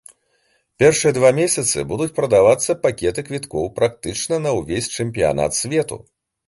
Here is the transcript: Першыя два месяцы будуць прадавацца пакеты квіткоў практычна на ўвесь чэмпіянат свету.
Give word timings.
Першыя 0.83 1.11
два 1.17 1.29
месяцы 1.41 1.83
будуць 1.93 2.09
прадавацца 2.17 2.79
пакеты 2.87 3.27
квіткоў 3.31 3.73
практычна 3.77 4.45
на 4.49 4.59
ўвесь 4.59 4.93
чэмпіянат 4.99 5.51
свету. 5.63 6.05